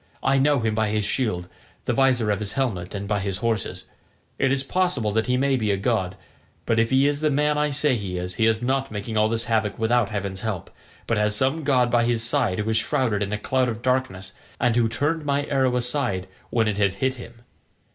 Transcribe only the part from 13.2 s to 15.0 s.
in a cloud of darkness, and who